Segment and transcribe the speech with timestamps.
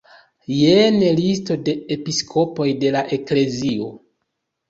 [0.59, 3.93] Jen listo de episkopoj de la eklezio.